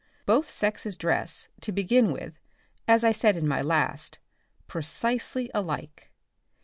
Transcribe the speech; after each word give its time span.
Both 0.25 0.49
sexes 0.49 0.97
dress, 0.97 1.47
to 1.59 1.71
begin 1.71 2.11
with, 2.11 2.39
as 2.87 3.03
I 3.03 3.11
said 3.11 3.37
in 3.37 3.47
my 3.47 3.61
last, 3.61 4.17
pre 4.67 4.81
cisely 4.81 5.51
alike. 5.53 6.09